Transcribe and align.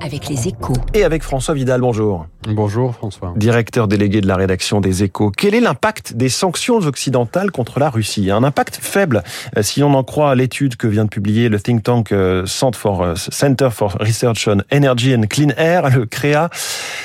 Avec 0.00 0.28
les 0.28 0.48
échos. 0.48 0.74
Et 0.94 1.04
avec 1.04 1.22
François 1.22 1.54
Vidal, 1.54 1.80
bonjour. 1.80 2.26
Bonjour 2.48 2.94
François. 2.94 3.32
Directeur 3.36 3.86
délégué 3.86 4.20
de 4.20 4.26
la 4.26 4.36
rédaction 4.36 4.80
des 4.80 5.04
échos. 5.04 5.30
Quel 5.30 5.54
est 5.54 5.60
l'impact 5.60 6.14
des 6.14 6.28
sanctions 6.28 6.78
occidentales 6.78 7.52
contre 7.52 7.78
la 7.78 7.88
Russie? 7.88 8.30
Un 8.30 8.42
impact 8.42 8.78
faible, 8.80 9.22
euh, 9.56 9.62
si 9.62 9.82
on 9.82 9.94
en 9.94 10.02
croit 10.02 10.34
l'étude 10.34 10.76
que 10.76 10.88
vient 10.88 11.04
de 11.04 11.10
publier 11.10 11.48
le 11.48 11.60
think 11.60 11.84
tank 11.84 12.12
euh, 12.12 12.44
Center 12.46 13.68
for 13.70 13.96
Research 14.00 14.48
on 14.48 14.58
Energy 14.72 15.14
and 15.14 15.22
Clean 15.28 15.50
Air, 15.56 15.90
le 15.90 16.06
CREA. 16.06 16.50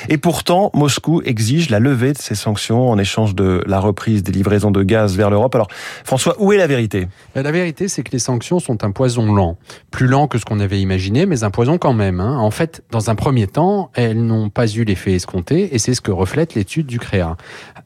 Et 0.08 0.18
pourtant, 0.18 0.70
Moscou 0.74 1.22
exige 1.24 1.70
la 1.70 1.78
levée 1.78 2.12
de 2.12 2.18
ces 2.18 2.34
sanctions 2.34 2.88
en 2.88 2.98
échange 2.98 3.34
de 3.34 3.62
la 3.66 3.80
reprise 3.80 4.22
des 4.22 4.32
livraisons 4.32 4.70
de 4.70 4.82
gaz 4.82 5.16
vers 5.16 5.30
l'Europe. 5.30 5.54
Alors, 5.54 5.68
François, 6.04 6.36
où 6.38 6.52
est 6.52 6.56
la 6.56 6.66
vérité? 6.66 7.08
La 7.34 7.50
vérité, 7.50 7.88
c'est 7.88 8.02
que 8.02 8.12
les 8.12 8.18
sanctions 8.18 8.60
sont 8.60 8.84
un 8.84 8.90
poison 8.90 9.32
lent. 9.32 9.56
Plus 9.90 10.06
lent 10.06 10.28
que 10.28 10.38
ce 10.38 10.44
qu'on 10.44 10.60
avait 10.60 10.80
imaginé, 10.80 11.26
mais 11.26 11.44
un 11.44 11.50
poison 11.50 11.78
quand 11.78 11.94
même. 11.94 12.20
Hein. 12.20 12.38
En 12.38 12.50
fait, 12.50 12.82
dans 12.90 13.10
un 13.10 13.14
premier 13.14 13.46
temps, 13.46 13.90
elles 13.94 14.24
n'ont 14.24 14.50
pas 14.50 14.66
eu 14.66 14.84
l'effet 14.84 15.14
escompté, 15.14 15.74
et 15.74 15.78
c'est 15.78 15.94
ce 15.94 16.00
que 16.00 16.10
reflète 16.10 16.54
l'étude 16.54 16.86
du 16.86 16.98
CREA. 16.98 17.36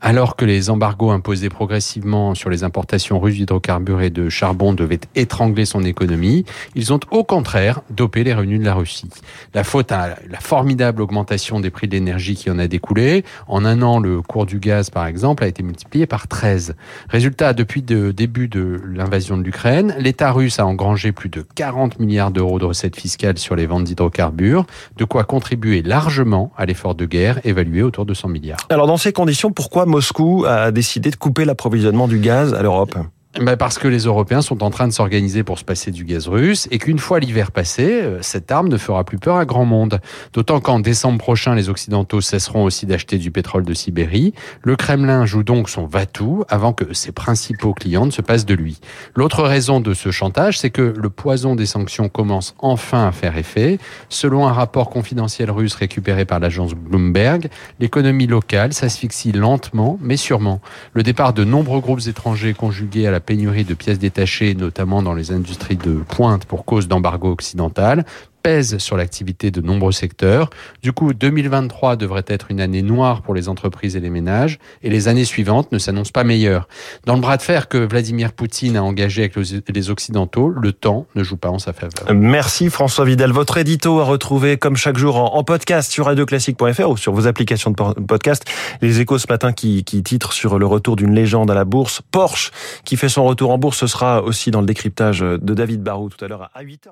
Alors 0.00 0.34
que 0.34 0.44
les 0.44 0.68
embargos 0.68 1.10
imposés 1.10 1.48
progressivement 1.48 2.34
sur 2.34 2.50
les 2.50 2.64
importations 2.64 3.20
russes 3.20 3.36
d'hydrocarbures 3.36 4.00
et 4.00 4.10
de 4.10 4.28
charbon 4.28 4.72
devaient 4.72 5.00
étrangler 5.14 5.64
son 5.64 5.84
économie, 5.84 6.44
ils 6.74 6.92
ont 6.92 7.00
au 7.10 7.22
contraire 7.22 7.82
dopé 7.90 8.24
les 8.24 8.34
revenus 8.34 8.58
de 8.58 8.64
la 8.64 8.74
Russie. 8.74 9.08
La 9.54 9.62
faute 9.62 9.92
à 9.92 10.16
la 10.28 10.40
formidable 10.40 11.02
augmentation 11.02 11.60
des 11.60 11.70
prix 11.70 11.86
de 11.86 11.92
l'énergie 11.92 12.01
qui 12.04 12.50
en 12.50 12.58
a 12.58 12.68
découlé. 12.68 13.24
En 13.48 13.64
un 13.64 13.82
an, 13.82 13.98
le 13.98 14.22
cours 14.22 14.46
du 14.46 14.58
gaz, 14.58 14.90
par 14.90 15.06
exemple, 15.06 15.44
a 15.44 15.46
été 15.46 15.62
multiplié 15.62 16.06
par 16.06 16.28
13. 16.28 16.74
Résultat, 17.08 17.52
depuis 17.52 17.84
le 17.88 18.12
début 18.12 18.48
de 18.48 18.80
l'invasion 18.86 19.36
de 19.36 19.42
l'Ukraine, 19.42 19.94
l'État 19.98 20.32
russe 20.32 20.58
a 20.58 20.66
engrangé 20.66 21.12
plus 21.12 21.28
de 21.28 21.44
40 21.54 21.98
milliards 21.98 22.30
d'euros 22.30 22.58
de 22.58 22.64
recettes 22.64 22.96
fiscales 22.96 23.38
sur 23.38 23.56
les 23.56 23.66
ventes 23.66 23.84
d'hydrocarbures, 23.84 24.66
de 24.96 25.04
quoi 25.04 25.24
contribuer 25.24 25.82
largement 25.82 26.52
à 26.56 26.66
l'effort 26.66 26.94
de 26.94 27.06
guerre 27.06 27.40
évalué 27.44 27.82
autour 27.82 28.06
de 28.06 28.14
100 28.14 28.28
milliards. 28.28 28.66
Alors 28.70 28.86
dans 28.86 28.96
ces 28.96 29.12
conditions, 29.12 29.52
pourquoi 29.52 29.86
Moscou 29.86 30.44
a 30.46 30.70
décidé 30.70 31.10
de 31.10 31.16
couper 31.16 31.44
l'approvisionnement 31.44 32.08
du 32.08 32.18
gaz 32.18 32.54
à 32.54 32.62
l'Europe? 32.62 32.96
Ben 33.40 33.56
parce 33.56 33.78
que 33.78 33.88
les 33.88 34.00
Européens 34.00 34.42
sont 34.42 34.62
en 34.62 34.68
train 34.68 34.86
de 34.86 34.92
s'organiser 34.92 35.42
pour 35.42 35.58
se 35.58 35.64
passer 35.64 35.90
du 35.90 36.04
gaz 36.04 36.28
russe 36.28 36.68
et 36.70 36.76
qu'une 36.78 36.98
fois 36.98 37.18
l'hiver 37.18 37.50
passé, 37.50 38.02
euh, 38.02 38.18
cette 38.20 38.52
arme 38.52 38.68
ne 38.68 38.76
fera 38.76 39.04
plus 39.04 39.16
peur 39.16 39.36
à 39.36 39.46
grand 39.46 39.64
monde. 39.64 40.00
D'autant 40.34 40.60
qu'en 40.60 40.80
décembre 40.80 41.16
prochain, 41.16 41.54
les 41.54 41.70
Occidentaux 41.70 42.20
cesseront 42.20 42.64
aussi 42.64 42.84
d'acheter 42.84 43.16
du 43.16 43.30
pétrole 43.30 43.64
de 43.64 43.72
Sibérie. 43.72 44.34
Le 44.60 44.76
Kremlin 44.76 45.24
joue 45.24 45.44
donc 45.44 45.70
son 45.70 45.86
va-tout 45.86 46.44
avant 46.50 46.74
que 46.74 46.92
ses 46.92 47.10
principaux 47.10 47.72
clients 47.72 48.04
ne 48.04 48.10
se 48.10 48.20
passent 48.20 48.44
de 48.44 48.52
lui. 48.52 48.80
L'autre 49.16 49.44
raison 49.44 49.80
de 49.80 49.94
ce 49.94 50.10
chantage, 50.10 50.58
c'est 50.58 50.70
que 50.70 50.82
le 50.82 51.08
poison 51.08 51.54
des 51.54 51.66
sanctions 51.66 52.10
commence 52.10 52.54
enfin 52.58 53.08
à 53.08 53.12
faire 53.12 53.38
effet. 53.38 53.78
Selon 54.10 54.46
un 54.46 54.52
rapport 54.52 54.90
confidentiel 54.90 55.50
russe 55.50 55.74
récupéré 55.74 56.26
par 56.26 56.38
l'agence 56.38 56.74
Bloomberg, 56.74 57.48
l'économie 57.80 58.26
locale 58.26 58.74
s'asphyxie 58.74 59.32
lentement 59.32 59.98
mais 60.02 60.18
sûrement. 60.18 60.60
Le 60.92 61.02
départ 61.02 61.32
de 61.32 61.44
nombreux 61.44 61.80
groupes 61.80 62.06
étrangers 62.06 62.52
conjugués 62.52 63.06
à 63.06 63.10
la 63.10 63.21
pénurie 63.22 63.64
de 63.64 63.74
pièces 63.74 63.98
détachées, 63.98 64.54
notamment 64.54 65.02
dans 65.02 65.14
les 65.14 65.32
industries 65.32 65.76
de 65.76 65.94
pointe 66.08 66.44
pour 66.44 66.64
cause 66.64 66.88
d'embargo 66.88 67.30
occidental, 67.30 68.04
pèse 68.42 68.78
sur 68.78 68.96
l'activité 68.96 69.50
de 69.50 69.60
nombreux 69.60 69.92
secteurs. 69.92 70.50
Du 70.82 70.92
coup, 70.92 71.12
2023 71.14 71.96
devrait 71.96 72.24
être 72.26 72.46
une 72.50 72.60
année 72.60 72.82
noire 72.82 73.22
pour 73.22 73.34
les 73.34 73.48
entreprises 73.48 73.96
et 73.96 74.00
les 74.00 74.10
ménages, 74.10 74.58
et 74.82 74.90
les 74.90 75.08
années 75.08 75.24
suivantes 75.24 75.72
ne 75.72 75.78
s'annoncent 75.78 76.12
pas 76.12 76.24
meilleures. 76.24 76.68
Dans 77.06 77.14
le 77.14 77.20
bras 77.20 77.36
de 77.36 77.42
fer 77.42 77.68
que 77.68 77.78
Vladimir 77.78 78.32
Poutine 78.32 78.76
a 78.76 78.82
engagé 78.82 79.22
avec 79.22 79.36
les 79.36 79.90
Occidentaux, 79.90 80.48
le 80.48 80.72
temps 80.72 81.06
ne 81.14 81.22
joue 81.22 81.36
pas 81.36 81.50
en 81.50 81.58
sa 81.58 81.72
faveur. 81.72 82.12
Merci 82.12 82.70
François 82.70 83.04
Vidal. 83.04 83.32
Votre 83.32 83.58
édito 83.58 84.00
à 84.00 84.04
retrouver 84.04 84.56
comme 84.56 84.76
chaque 84.76 84.96
jour 84.96 85.16
en, 85.16 85.42
podcast 85.44 85.90
sur 85.90 86.06
radioclassique.fr 86.06 86.88
ou 86.88 86.96
sur 86.96 87.12
vos 87.12 87.26
applications 87.26 87.70
de 87.70 88.00
podcast. 88.00 88.44
Les 88.80 89.00
échos 89.00 89.18
ce 89.18 89.26
matin 89.28 89.52
qui, 89.52 89.84
qui 89.84 90.02
titrent 90.02 90.32
sur 90.32 90.58
le 90.58 90.66
retour 90.66 90.96
d'une 90.96 91.14
légende 91.14 91.50
à 91.50 91.54
la 91.54 91.64
bourse. 91.64 92.02
Porsche 92.10 92.50
qui 92.84 92.96
fait 92.96 93.08
son 93.08 93.24
retour 93.24 93.50
en 93.50 93.58
bourse, 93.58 93.78
ce 93.78 93.86
sera 93.86 94.22
aussi 94.22 94.50
dans 94.50 94.60
le 94.60 94.66
décryptage 94.66 95.20
de 95.20 95.54
David 95.54 95.82
Barou 95.82 96.08
tout 96.08 96.24
à 96.24 96.28
l'heure 96.28 96.50
à 96.54 96.62
8h. 96.62 96.90